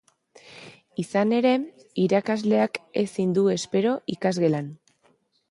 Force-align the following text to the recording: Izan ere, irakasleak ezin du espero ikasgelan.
Izan 1.03 1.35
ere, 1.39 1.51
irakasleak 2.05 2.81
ezin 3.03 3.37
du 3.39 3.45
espero 3.59 3.95
ikasgelan. 4.17 4.75